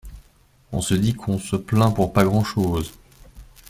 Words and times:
On 0.71 0.81
se 0.81 0.95
dit 0.95 1.13
qu'on 1.13 1.37
se 1.37 1.55
plaint 1.55 1.93
pour 1.95 2.11
pas 2.11 2.23
grand 2.23 2.43
chose. 2.43 2.91